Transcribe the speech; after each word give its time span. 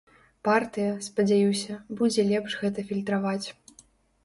Партыя, 0.47 0.93
спадзяюся, 1.07 1.77
будзе 2.01 2.27
лепш 2.33 2.51
гэта 2.65 2.89
фільтраваць. 2.91 3.47